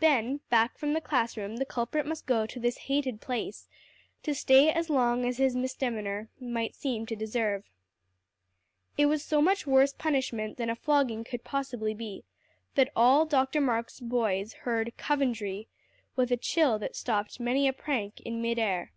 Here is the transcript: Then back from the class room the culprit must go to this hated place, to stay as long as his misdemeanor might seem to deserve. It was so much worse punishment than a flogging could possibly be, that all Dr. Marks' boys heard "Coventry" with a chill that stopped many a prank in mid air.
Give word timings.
Then 0.00 0.40
back 0.50 0.76
from 0.76 0.92
the 0.92 1.00
class 1.00 1.36
room 1.36 1.58
the 1.58 1.64
culprit 1.64 2.04
must 2.04 2.26
go 2.26 2.46
to 2.46 2.58
this 2.58 2.76
hated 2.90 3.20
place, 3.20 3.68
to 4.24 4.34
stay 4.34 4.70
as 4.72 4.90
long 4.90 5.24
as 5.24 5.36
his 5.36 5.54
misdemeanor 5.54 6.28
might 6.40 6.74
seem 6.74 7.06
to 7.06 7.14
deserve. 7.14 7.62
It 8.96 9.06
was 9.06 9.22
so 9.24 9.40
much 9.40 9.68
worse 9.68 9.92
punishment 9.92 10.56
than 10.56 10.68
a 10.68 10.74
flogging 10.74 11.22
could 11.22 11.44
possibly 11.44 11.94
be, 11.94 12.24
that 12.74 12.90
all 12.96 13.24
Dr. 13.24 13.60
Marks' 13.60 14.00
boys 14.00 14.52
heard 14.62 14.96
"Coventry" 14.96 15.68
with 16.16 16.32
a 16.32 16.36
chill 16.36 16.80
that 16.80 16.96
stopped 16.96 17.38
many 17.38 17.68
a 17.68 17.72
prank 17.72 18.18
in 18.22 18.42
mid 18.42 18.58
air. 18.58 18.90